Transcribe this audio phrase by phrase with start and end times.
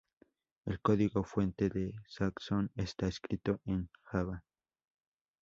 [0.65, 4.43] El código fuente de Saxon está escrito en Java.